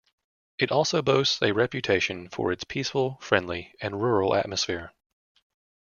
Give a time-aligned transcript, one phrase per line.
[0.57, 4.93] It also boasts a reputation for its peaceful, friendly, and rural atmosphere.